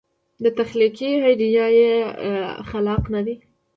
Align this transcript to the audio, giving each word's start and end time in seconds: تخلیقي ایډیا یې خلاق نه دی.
تخلیقي 0.59 1.11
ایډیا 1.27 1.65
یې 1.79 1.93
خلاق 2.69 3.03
نه 3.13 3.21
دی. 3.25 3.35